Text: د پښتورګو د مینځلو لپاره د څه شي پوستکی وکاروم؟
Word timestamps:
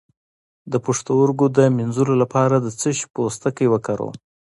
د 0.71 0.73
پښتورګو 0.85 1.45
د 1.57 1.59
مینځلو 1.77 2.13
لپاره 2.23 2.55
د 2.59 2.67
څه 2.79 2.89
شي 2.97 3.05
پوستکی 3.13 3.67
وکاروم؟ 3.69 4.15